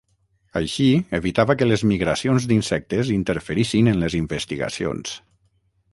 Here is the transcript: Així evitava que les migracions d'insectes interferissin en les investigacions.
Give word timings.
Així 0.59 0.85
evitava 1.17 1.55
que 1.59 1.67
les 1.67 1.83
migracions 1.91 2.49
d'insectes 2.53 3.11
interferissin 3.19 3.93
en 3.93 4.03
les 4.05 4.17
investigacions. 4.25 5.15